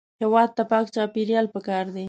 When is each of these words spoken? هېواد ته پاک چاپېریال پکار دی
هېواد 0.21 0.49
ته 0.57 0.63
پاک 0.71 0.85
چاپېریال 0.95 1.45
پکار 1.55 1.85
دی 1.93 1.99